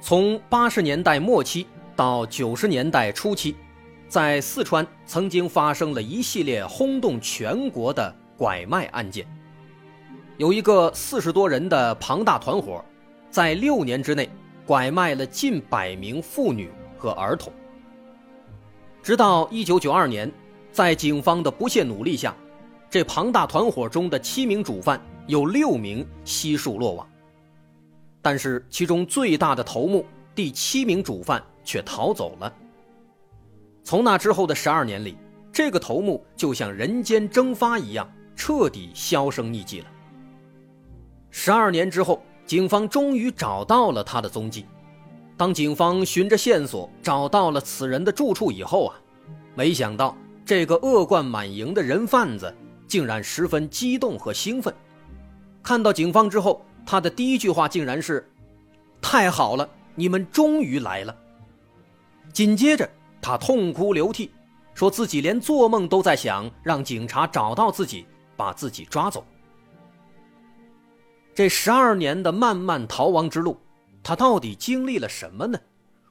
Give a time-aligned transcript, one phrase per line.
[0.00, 1.66] 从八十年代末期
[1.96, 3.56] 到九十年代初期，
[4.08, 9.26] 在四川曾经发生了一系列轰动全国的拐卖案件。
[10.36, 12.82] 有一个四十多人的庞大团伙，
[13.28, 14.28] 在六年之内
[14.64, 17.52] 拐卖了近百名妇女和儿童。
[19.02, 20.30] 直到一九九二年，
[20.70, 22.34] 在警方的不懈努力下，
[22.88, 27.06] 这庞大团伙中的七名主犯有六名悉数落网。
[28.30, 32.54] 但是，其中最大的头目第七名主犯却逃走了。
[33.82, 35.16] 从那之后的十二年里，
[35.50, 39.86] 这个头目就像人间蒸发一样，彻底销声匿迹了。
[41.30, 44.66] 十二年之后，警方终于找到了他的踪迹。
[45.34, 49.00] 当警方循着线索找到了此人的住处以后啊，
[49.54, 52.54] 没想到这个恶贯满盈的人贩子
[52.86, 54.74] 竟然十分激动和兴奋。
[55.62, 58.26] 看到警方之后，他的第一句话竟然是
[59.02, 61.14] ：“太好了，你们终于来了。”
[62.32, 64.30] 紧接着，他痛哭流涕，
[64.72, 68.06] 说自己连做梦都在想让警察找到自己，
[68.38, 69.22] 把自己抓走。
[71.34, 73.60] 这十二年的漫漫逃亡之路，
[74.02, 75.60] 他到底经历了什么呢？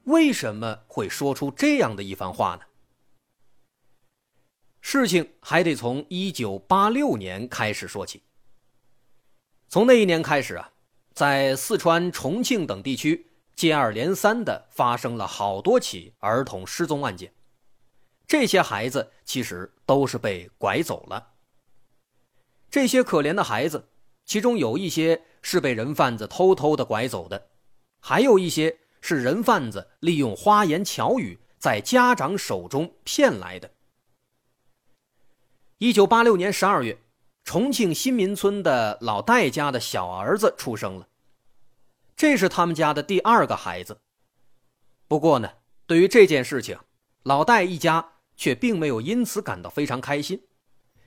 [0.03, 2.61] 为什么会说出这样的一番话呢？
[4.81, 8.21] 事情还得从一九八六年开始说起。
[9.69, 10.71] 从那一年开始啊，
[11.13, 17.33] 在四川、重庆等地区接二连三的发生了好多起儿童失踪案件。
[18.25, 21.33] 这些孩子其实都是被拐走了。
[22.69, 23.89] 这些可怜的孩子，
[24.25, 27.49] 其中有一些是被人贩子偷偷的拐走的，
[27.99, 33.71] 还有一些是人贩子利用花言巧语在家长手中骗来的。
[35.77, 36.97] 一九八六年十二月。
[37.47, 41.07] 重庆新民村的老戴家的小儿子出生了，
[42.13, 43.97] 这是他们家的第二个孩子。
[45.07, 45.49] 不过呢，
[45.85, 46.77] 对于这件事情，
[47.23, 48.05] 老戴一家
[48.35, 50.37] 却并没有因此感到非常开心，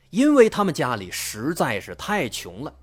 [0.09, 2.75] 因为他们家里实在是太穷了。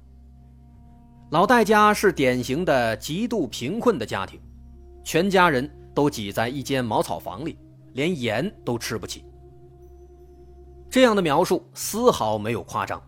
[1.32, 4.40] 老戴家是典型的极度贫困的家庭，
[5.04, 7.58] 全家人都挤在一间茅草房里，
[7.94, 9.26] 连盐都吃不起。
[10.92, 13.02] 这样的描述丝毫没有夸张。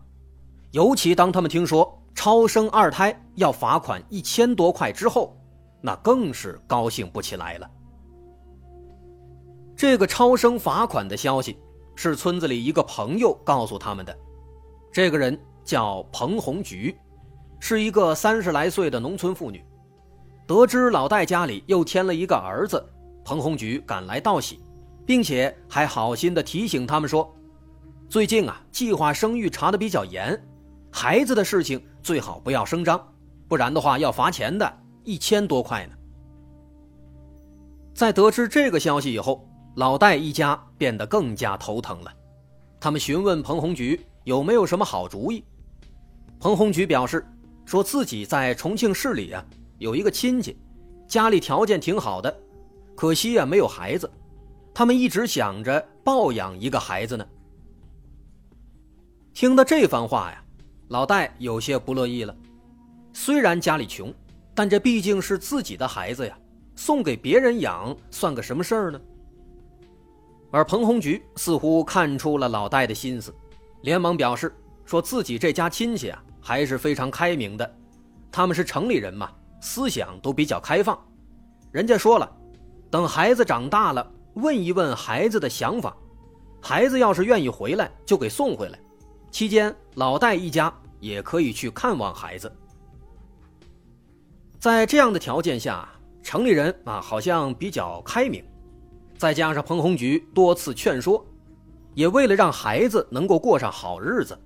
[0.72, 5.36] 尤其当他们听说超生二胎要罚款一千多块之后，
[5.80, 7.70] 那更是高兴不起来了。
[9.74, 11.58] 这个超生罚款的消息
[11.96, 14.16] 是村子里一个朋友告诉他们的。
[14.92, 16.96] 这个人叫彭红菊，
[17.58, 19.64] 是一个三十来岁的农村妇女。
[20.46, 22.84] 得知老戴家里又添了一个儿子，
[23.24, 24.60] 彭红菊赶来道喜，
[25.06, 27.32] 并且还好心的提醒他们说
[28.08, 30.38] ：“最近啊，计划生育查的比较严。”
[30.90, 33.00] 孩子的事情最好不要声张，
[33.48, 35.94] 不然的话要罚钱的，一千多块呢。
[37.94, 42.12] 在得知这个消息以后，老戴一家变得更加头疼了。
[42.80, 45.44] 他们询问彭红菊有没有什么好主意。
[46.38, 47.24] 彭红菊表示，
[47.64, 49.44] 说自己在重庆市里啊
[49.78, 50.58] 有一个亲戚，
[51.06, 52.34] 家里条件挺好的，
[52.96, 54.10] 可惜啊没有孩子，
[54.74, 57.26] 他们一直想着抱养一个孩子呢。
[59.32, 60.42] 听到这番话呀。
[60.90, 62.34] 老戴有些不乐意了，
[63.12, 64.12] 虽然家里穷，
[64.52, 66.36] 但这毕竟是自己的孩子呀，
[66.74, 69.00] 送给别人养算个什么事儿呢？
[70.50, 73.32] 而彭红菊似乎看出了老戴的心思，
[73.82, 74.52] 连忙表示
[74.84, 77.76] 说自己这家亲戚啊还是非常开明的，
[78.32, 80.98] 他们是城里人嘛，思想都比较开放。
[81.70, 82.28] 人家说了，
[82.90, 85.96] 等孩子长大了，问一问孩子的想法，
[86.60, 88.78] 孩子要是愿意回来，就给送回来。
[89.30, 92.52] 期间，老戴一家也可以去看望孩子。
[94.58, 95.88] 在这样的条件下，
[96.22, 98.44] 城里人啊好像比较开明，
[99.16, 101.24] 再加上彭红菊多次劝说，
[101.94, 104.38] 也为了让孩子能够过上好日子，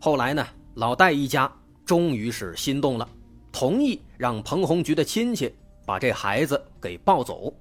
[0.00, 1.52] 后来呢，老戴一家
[1.84, 3.08] 终于是心动了，
[3.52, 5.54] 同意让彭红菊的亲戚
[5.84, 7.52] 把这孩子给抱走。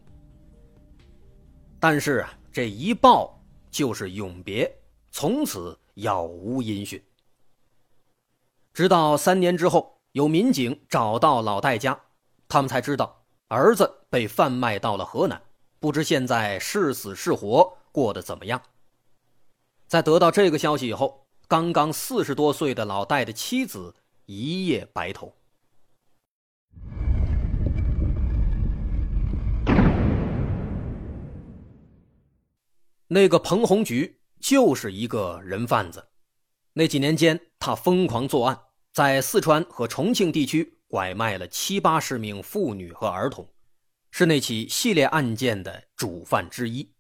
[1.80, 3.38] 但是，这一抱
[3.70, 4.72] 就是永别，
[5.12, 5.78] 从此。
[5.98, 7.04] 杳无音讯。
[8.72, 12.00] 直到三年之后，有民警找到老戴家，
[12.48, 15.42] 他们才知道儿子被贩卖到了河南，
[15.80, 18.62] 不知现在是死是活，过得怎么样。
[19.88, 23.96] 在得到这个消息以后，刚刚四十多岁的老戴的妻子
[24.26, 25.34] 一夜白头。
[33.08, 36.10] 那个彭红菊就是一个人贩子，
[36.74, 38.60] 那几年间，他疯狂作案，
[38.94, 43.52] 在四川和重庆地区拐卖了七八十名妇女和儿童，
[44.12, 46.94] 是那起系列案件的主犯之一。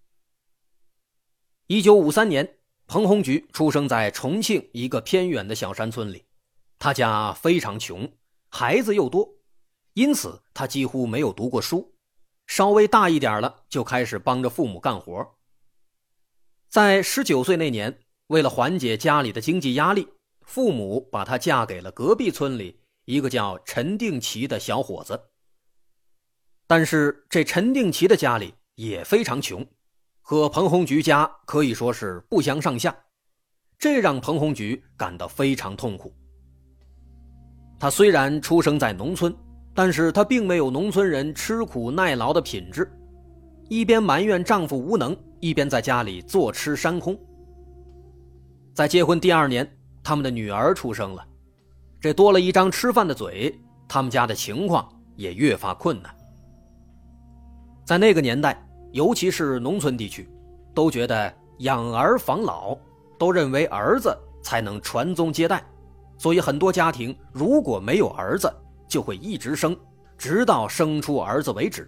[1.67, 2.57] 一九五三年，
[2.87, 6.25] 彭红菊出生在重庆一个偏远的小山村里，
[6.79, 8.11] 他家非常穷，
[8.49, 9.35] 孩子又多，
[9.93, 11.95] 因此他几乎没有读过书，
[12.47, 15.36] 稍微大一点了就开始帮着父母干活。
[16.69, 17.97] 在十九岁那年，
[18.27, 20.07] 为了缓解家里的经济压力，
[20.41, 25.19] 父母把她嫁给了隔壁村里一个叫陈定奇的小伙子。
[26.67, 29.65] 但是这陈定奇的家里也非常穷，
[30.21, 32.93] 和彭红菊家可以说是不相上下，
[33.79, 36.13] 这让彭红菊感到非常痛苦。
[37.79, 39.33] 她虽然出生在农村，
[39.73, 42.91] 但是她并没有农村人吃苦耐劳的品质，
[43.69, 45.15] 一边埋怨丈夫无能。
[45.39, 47.15] 一边在家里坐吃山空。
[48.73, 49.71] 在结婚第二年，
[50.03, 51.23] 他们的女儿出生了，
[52.01, 53.55] 这多了一张吃饭的嘴，
[53.87, 56.11] 他们家的情况也越发困难。
[57.85, 60.27] 在那个年代，尤其是农村地区，
[60.73, 62.75] 都觉得养儿防老，
[63.19, 64.11] 都认为儿子
[64.41, 65.63] 才能传宗接代，
[66.17, 68.51] 所以很多家庭如果没有儿子，
[68.87, 69.77] 就会一直生，
[70.17, 71.87] 直到生出儿子为止。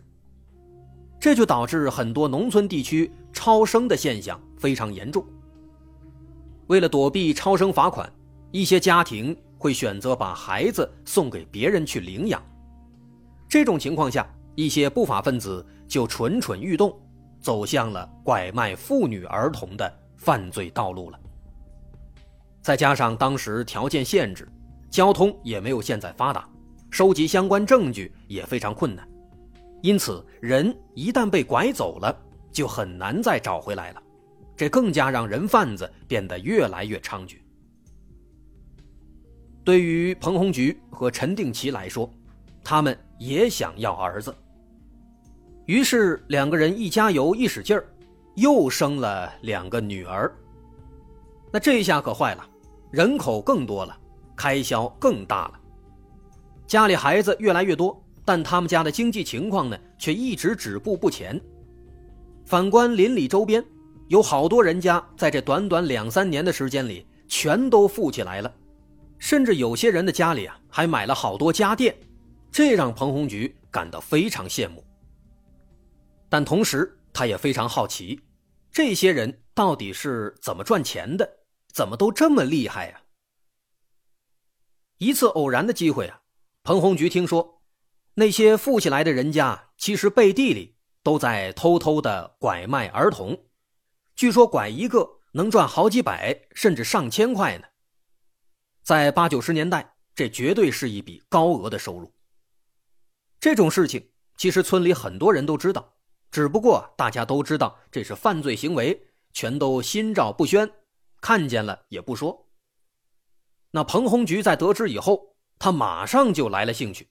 [1.19, 5.25] 这就导致很多农村地区超生的现象非常严重。
[6.67, 8.09] 为了躲避超生罚款，
[8.51, 12.41] 一些家庭会选择把孩子送给别人去领养。
[13.49, 16.97] 这种情况下，一些不法分子就蠢蠢欲动，
[17.41, 21.19] 走向了拐卖妇女儿童的犯罪道路了。
[22.61, 24.47] 再加上当时条件限制，
[24.89, 26.47] 交通也没有现在发达，
[26.91, 29.05] 收集相关证据也非常困难。
[29.81, 32.15] 因此，人一旦被拐走了，
[32.51, 34.03] 就很难再找回来了，
[34.55, 37.37] 这更加让人贩子变得越来越猖獗。
[39.63, 42.11] 对于彭红菊和陈定奇来说，
[42.63, 44.35] 他们也想要儿子。
[45.65, 47.87] 于是，两个人一加油一使劲儿，
[48.35, 50.35] 又生了两个女儿。
[51.51, 52.45] 那这下可坏了，
[52.91, 53.95] 人口更多了，
[54.35, 55.59] 开销更大了，
[56.67, 58.03] 家里孩子越来越多。
[58.29, 61.41] 但他们家的经济情况呢，却一直止步不前。
[62.45, 63.65] 反观邻里周边，
[64.07, 68.55] 有好多人家在这短短两三年的时间里，全都富起来了，
[69.17, 71.97] 甚至有些人的家里啊，还买了好多家电，
[72.51, 74.85] 这让彭红菊感到非常羡慕。
[76.29, 78.19] 但同时，他也非常好奇，
[78.71, 81.27] 这些人到底是怎么赚钱的，
[81.73, 83.01] 怎么都这么厉害呀？
[84.99, 86.21] 一次偶然的机会啊，
[86.61, 87.58] 彭红菊听说。
[88.15, 93.45] 那些富起来的人家，其实背地里都在偷偷的拐卖儿童，
[94.15, 97.67] 据说拐一个能赚好几百甚至上千块呢。
[98.83, 102.13] 在八九十年代，这绝对是一笔高额的收入。
[103.39, 105.93] 这种事情其实村里很多人都知道，
[106.31, 110.69] 只不过大家都知道这是犯罪行为，全都心照不宣，
[111.21, 112.49] 看见了也不说。
[113.71, 117.07] 那彭红菊在得知以后，他马上就来了兴趣。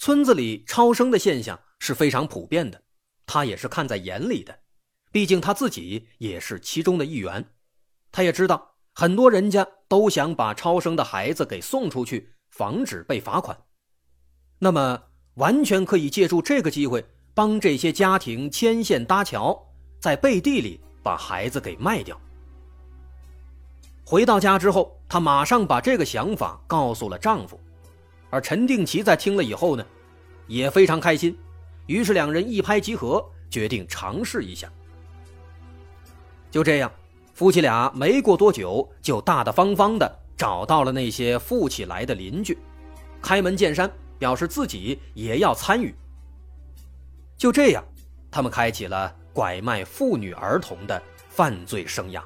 [0.00, 2.80] 村子里超生的现象是非常普遍的，
[3.26, 4.60] 他也是看在眼里的，
[5.12, 7.52] 毕竟他自己也是其中的一员。
[8.10, 13.54] 他也知道很多人家都想把超生的孩子给送出去，防止被罚款。
[14.60, 15.02] 那么，
[15.34, 17.04] 完全可以借助这个机会
[17.34, 22.18] 帮这些家庭牵线搭桥，在背地里把孩子给卖掉。
[24.06, 27.60] 回到家之后，她马上把这个想法告诉了丈夫。
[28.30, 29.84] 而陈定奇在听了以后呢，
[30.46, 31.36] 也非常开心，
[31.86, 34.70] 于是两人一拍即合，决定尝试一下。
[36.50, 36.90] 就这样，
[37.34, 42.56] 夫妻俩没过多久就大大方方的找到了那些富起来的邻居，
[43.20, 45.94] 开门见山表示自己也要参与。
[47.36, 47.84] 就这样，
[48.30, 52.22] 他们开启了拐卖妇女儿童的犯罪生涯。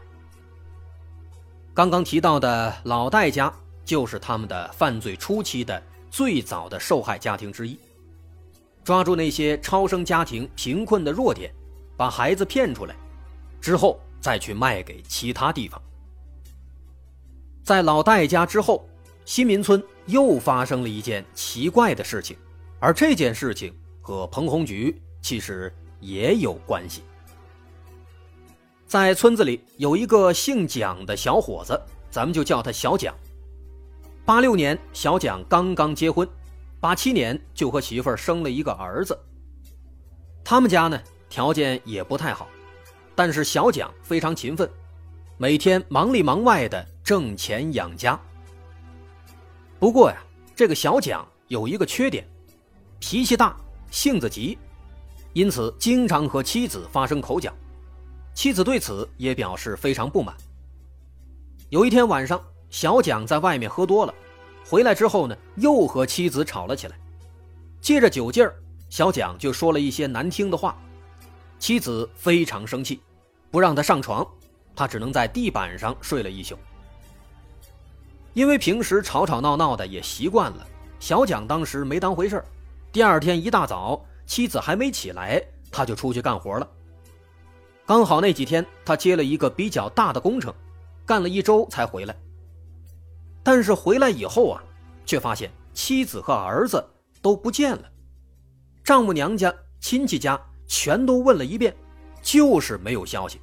[1.72, 3.52] 刚刚提到的老戴家
[3.84, 5.82] 就是他们的犯罪初期的。
[6.14, 7.76] 最早的受害家庭之一，
[8.84, 11.52] 抓住那些超生家庭贫困的弱点，
[11.96, 12.94] 把孩子骗出来，
[13.60, 15.82] 之后再去卖给其他地方。
[17.64, 18.88] 在老戴家之后，
[19.24, 22.36] 新民村又发生了一件奇怪的事情，
[22.78, 27.02] 而这件事情和彭红菊其实也有关系。
[28.86, 31.76] 在村子里有一个姓蒋的小伙子，
[32.08, 33.12] 咱们就叫他小蒋。
[34.26, 36.26] 八六年，小蒋刚刚结婚，
[36.80, 39.18] 八七年就和媳妇儿生了一个儿子。
[40.42, 42.48] 他们家呢条件也不太好，
[43.14, 44.68] 但是小蒋非常勤奋，
[45.36, 48.18] 每天忙里忙外的挣钱养家。
[49.78, 50.16] 不过呀，
[50.56, 52.26] 这个小蒋有一个缺点，
[53.00, 53.54] 脾气大，
[53.90, 54.56] 性子急，
[55.34, 57.52] 因此经常和妻子发生口角。
[58.32, 60.34] 妻子对此也表示非常不满。
[61.68, 62.42] 有一天晚上，
[62.74, 64.12] 小蒋在外面喝多了，
[64.66, 66.98] 回来之后呢，又和妻子吵了起来。
[67.80, 68.52] 借着酒劲儿，
[68.90, 70.76] 小蒋就说了一些难听的话，
[71.56, 73.00] 妻子非常生气，
[73.48, 74.26] 不让他上床，
[74.74, 76.58] 他只能在地板上睡了一宿。
[78.32, 80.66] 因为平时吵吵闹闹的也习惯了，
[80.98, 82.44] 小蒋当时没当回事
[82.90, 85.40] 第二天一大早，妻子还没起来，
[85.70, 86.68] 他就出去干活了。
[87.86, 90.52] 刚好那几天他接了一个比较大的工程，
[91.06, 92.16] 干了一周才回来。
[93.44, 94.64] 但是回来以后啊，
[95.06, 96.84] 却发现妻子和儿子
[97.22, 97.84] 都不见了，
[98.82, 101.72] 丈母娘家、亲戚家全都问了一遍，
[102.20, 103.40] 就是没有消息。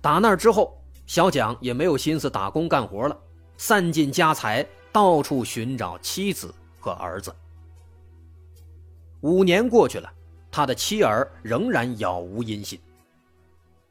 [0.00, 3.16] 打那之后，小蒋也没有心思打工干活了，
[3.56, 7.34] 散尽家财，到处寻找妻子和儿子。
[9.20, 10.12] 五年过去了。
[10.54, 12.78] 他的妻儿仍然杳无音信。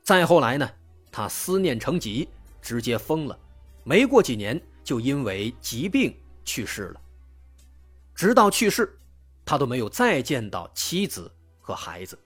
[0.04, 0.70] 再后来呢，
[1.12, 2.30] 他思念成疾，
[2.62, 3.36] 直接疯了，
[3.84, 7.02] 没过几年就因为疾病去世了。
[8.14, 8.98] 直到去世，
[9.46, 12.18] 他都没有再见到妻子和孩子。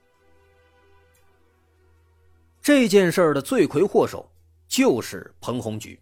[2.60, 4.28] 这件事的罪魁祸首
[4.68, 5.98] 就是彭红菊，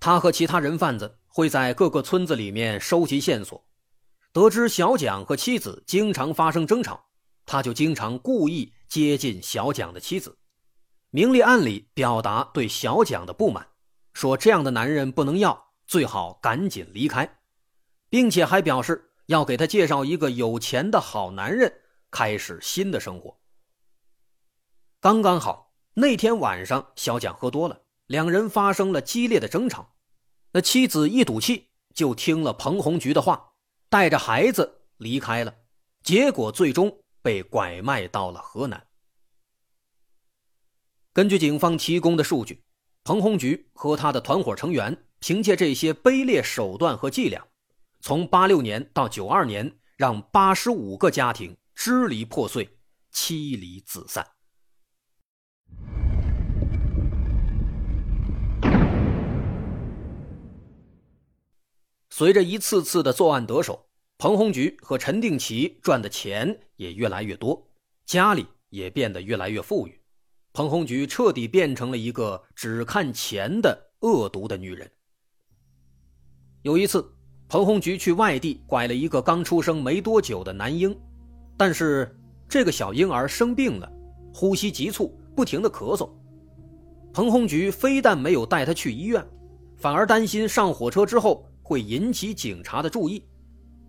[0.00, 3.62] 他和其他人贩子会在各个村子里面收集线索，
[4.32, 7.04] 得知小蒋和妻子经常发生争吵。
[7.44, 10.36] 他就经常故意接近小蒋的妻子，
[11.10, 13.66] 明里暗里表达对小蒋的不满，
[14.12, 17.38] 说这样的男人不能要，最好赶紧离开，
[18.08, 23.40] 并且还表示要给他介绍一个有钱的好男人，开始新的生活。
[25.00, 29.94] 刚刚好那天晚上，小蒋喝多了，两人发生了激烈的争吵，
[30.52, 33.52] 那妻子一赌气就听了彭红菊的话，
[33.88, 35.54] 带着孩子离开了，
[36.02, 37.00] 结果最终。
[37.22, 38.86] 被拐卖到了河南。
[41.12, 42.64] 根据警方提供的数据，
[43.02, 47.42] 彭红菊和他的团伙成员凭借这些卑劣手段和伎俩，
[48.00, 52.68] 从八六年到九二年，让八十五个家庭支离破碎、
[53.10, 54.26] 妻离子散。
[62.10, 63.86] 随着一次次的作案得手。
[64.18, 67.70] 彭红菊和陈定奇赚的钱也越来越多，
[68.04, 69.99] 家里也变得越来越富裕。
[70.52, 74.90] 彭红菊彻底变成了一个只看钱的恶毒的女人。
[76.62, 77.08] 有一次，
[77.48, 80.94] 彭红菊去外地拐了一个刚出生没多久的男婴，
[81.56, 83.90] 但是这个小婴儿生病了，
[84.34, 86.10] 呼吸急促，不停的咳嗽。
[87.12, 89.24] 彭红菊非但没有带他去医院，
[89.76, 93.24] 反而担心上火车之后会引起警察的注意。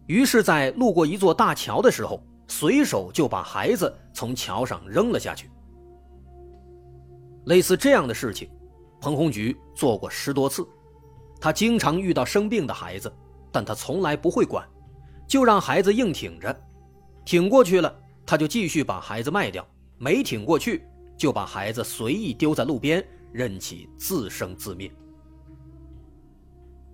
[0.05, 5.49] 于是，在路过一座大桥的时候，随手就把孩子从桥上扔了下去。
[7.45, 8.49] 类似这样的事情，
[8.99, 10.67] 彭红菊做过十多次。
[11.39, 13.11] 他经常遇到生病的孩子，
[13.51, 14.67] 但他从来不会管，
[15.27, 16.55] 就让孩子硬挺着。
[17.25, 19.63] 挺过去了，他就继续把孩子卖掉；
[19.97, 20.83] 没挺过去，
[21.17, 24.91] 就把孩子随意丢在路边，任其自生自灭。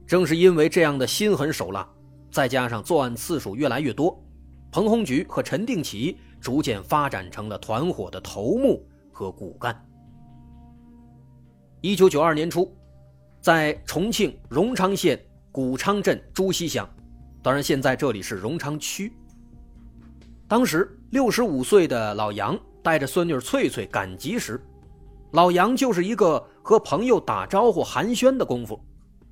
[0.05, 1.87] 正是因为这样的心狠手辣。
[2.29, 4.21] 再加上作案次数越来越多，
[4.69, 9.86] 彭红菊和陈定奇逐渐发展成了团伙的头目和骨干。
[11.81, 12.75] 一九九二年初，
[13.39, 15.19] 在重庆荣昌县
[15.51, 16.89] 古昌镇朱溪乡，
[17.43, 19.13] 当然现在这里是荣昌区。
[20.47, 24.59] 当时六十五岁的老杨带着孙女翠翠赶集时，
[25.33, 28.79] 老杨就是一个和朋友打招呼寒暄的功夫，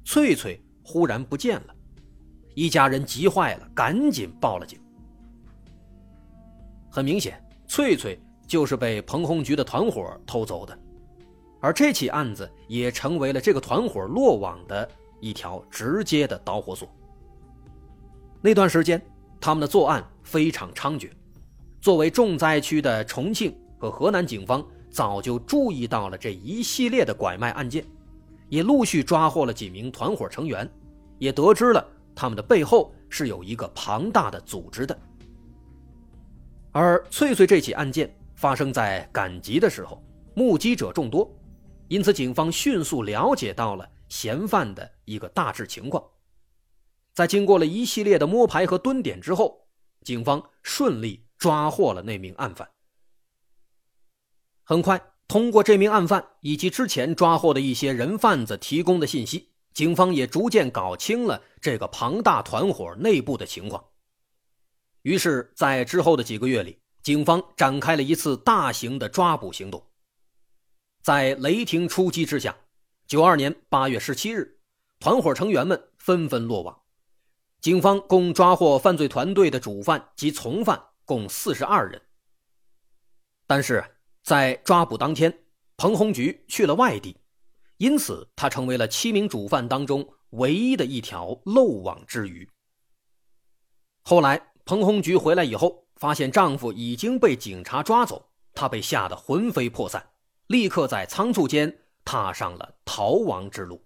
[0.03, 1.75] 翠翠忽然不见了。
[2.53, 4.79] 一家人急坏了，赶紧报了警。
[6.91, 10.77] 很明显，翠翠就是被彭红菊的团伙偷走的，
[11.65, 14.87] 而这起案子也成为了这个团伙落网的
[15.19, 16.87] 一条直接的导火索。
[18.39, 19.01] 那段时间，
[19.41, 21.09] 他们的作案非常猖獗。
[21.81, 27.83] 作为重灾区的重庆和河南警方早就注意到了这一系列的拐卖案件，
[28.47, 30.69] 也陆续抓获了几名团伙成员，
[31.17, 31.83] 也得知了。
[32.13, 34.95] 他们的背后是有一个庞大的组织的。
[36.71, 39.99] 而翠翠这起案件发生在赶集的时候，
[40.35, 41.27] 目击者众多，
[41.87, 46.03] 因此警方迅速了解到了嫌犯的一个大致情况。
[47.13, 49.67] 在经过了一系列的摸排和蹲点之后，
[50.01, 52.69] 警方顺利抓获了那名案犯。
[54.63, 63.85] 很快，通过这名案犯以及之前抓获的一些人贩子提供的信息，警方也逐渐搞清了这个庞大团伙内部的情况。
[65.03, 69.87] 于是，在之后的几个月里，警方展开了一次大型的抓捕行动。
[71.05, 72.57] 在雷霆出击之下，
[73.05, 74.57] 九二年八月十七日，
[74.99, 76.81] 团伙成员们纷纷落网。
[77.61, 82.01] 警方共抓获犯罪团队的主犯及从犯共四十二人。
[83.45, 83.85] 但是
[84.23, 85.31] 在抓捕当天，
[85.77, 87.15] 彭红菊去了外地，
[87.77, 92.49] 因此他成为了七名主犯当中唯一的一条漏网之鱼。
[94.05, 94.41] 后来。
[94.67, 100.03] 彭红菊回来以后，发现丈夫已经被警察抓走，她被吓得魂飞魄散，
[100.47, 103.83] 立刻在仓促间踏上了逃亡之路。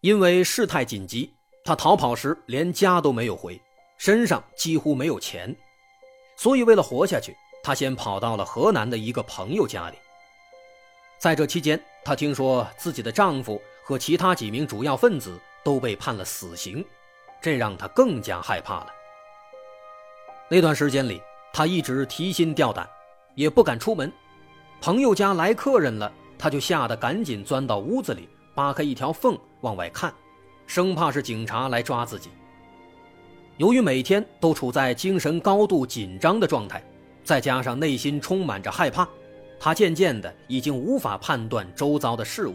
[0.00, 1.32] 因为事态紧急，
[1.64, 3.60] 他逃跑时连家都没有回，
[3.98, 5.54] 身上几乎没有钱，
[6.36, 9.98] 所以为了活下去，他先跑到了河南的一个朋友家里。
[11.18, 16.82] 在这期间，她听说自己的丈夫和其他几名主要分子都被判了死刑。
[17.42, 18.92] 这让他更加害怕了。
[20.50, 21.22] 那段时间里，
[21.54, 22.86] 他一直提心吊胆，
[23.34, 24.12] 也不敢出门。
[24.80, 30.12] 朋友家来客人了，他就吓得赶紧钻到屋子里，扒开一条缝往外看，
[30.66, 32.30] 生怕是警察来抓自己。
[33.58, 36.82] 由于每天都处在精神高度紧张的状态，
[37.22, 39.06] 再加上内心充满着害怕，
[39.58, 42.54] 他渐渐的已经无法判断周遭的事物，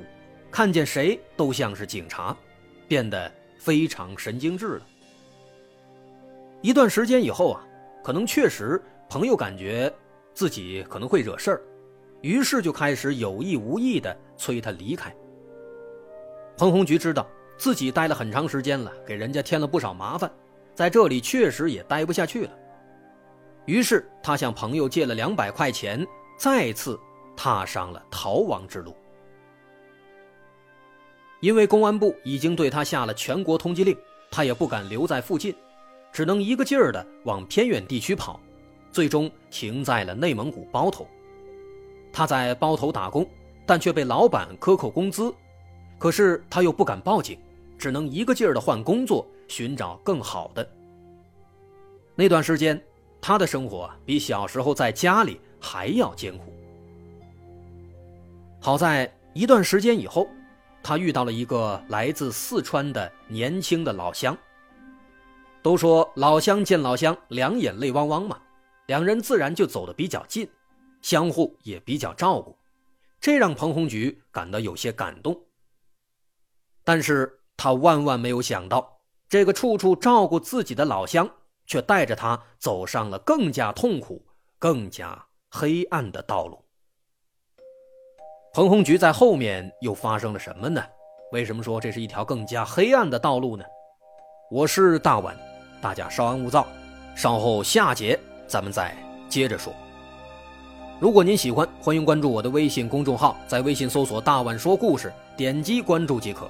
[0.50, 2.36] 看见谁都像是警察，
[2.88, 3.32] 变得。
[3.58, 4.88] 非常神经质了。
[6.62, 7.66] 一段时间以后啊，
[8.04, 9.92] 可能确实朋友感觉
[10.36, 11.62] 自己可能会惹事儿，
[12.26, 15.16] 于是就开始有意无意的催他离开。
[16.58, 20.32] 彭红菊知道自己待了很长时间了，给人家添了不少麻烦，
[20.74, 22.52] 在这里确实也待不下去了，
[23.68, 26.04] 于是他向朋友借了两百块钱，
[26.36, 27.00] 再次
[27.38, 28.98] 踏上了逃亡之路。
[31.42, 33.96] 因为公安部已经对他下了全国通缉令，
[34.32, 35.54] 他也不敢留在附近，
[36.12, 38.40] 只能一个劲儿的往偏远地区跑，
[38.92, 41.08] 最终停在了内蒙古包头。
[42.16, 43.28] 他在包头打工，
[43.66, 45.36] 但却被老板克扣工资，
[46.00, 47.38] 可是他又不敢报警，
[47.78, 50.66] 只能一个劲儿的换工作，寻找更好的。
[52.16, 52.82] 那段时间，
[53.20, 56.54] 他的生活比小时候在家里还要艰苦。
[58.62, 60.26] 好在一段时间以后。
[60.88, 64.38] 他遇到了一个来自四川的年轻的老乡。
[65.64, 68.38] 都说老乡见老乡，两眼泪汪汪嘛，
[68.86, 70.48] 两人自然就走得比较近，
[71.06, 72.58] 相互也比较照顾，
[73.22, 75.40] 这让彭红菊感到有些感动。
[76.84, 81.30] 但是他万万没有想到，这个处处照顾自己的老乡，
[81.68, 84.26] 却带着他走上了更加痛苦、
[84.58, 86.66] 更加黑暗的道路。
[88.52, 90.84] 彭红菊在后面又发生了什么呢？
[91.32, 93.64] 为什么说这是一条更加黑暗的道路呢？
[94.50, 95.38] 我是大碗，
[95.80, 96.66] 大家稍安勿躁，
[97.16, 98.98] 稍后下节咱们再
[99.30, 99.72] 接着说。
[100.98, 106.50] 如果您喜欢，欢迎关注我的微信公众号，在微信搜索“大碗说故事”，点击关注即可。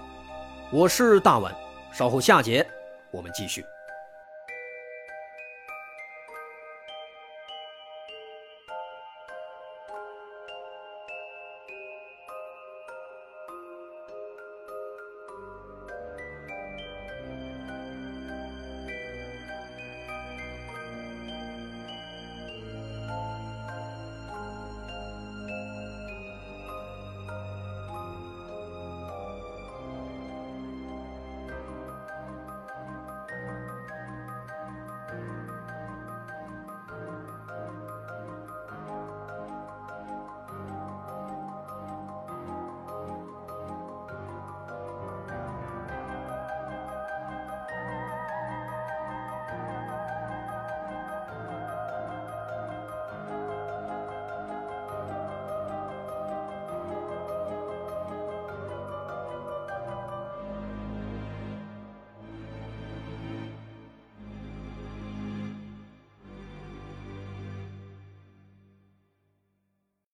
[0.71, 1.53] 我是大碗，
[1.91, 2.65] 稍后下节
[3.10, 3.65] 我们继续。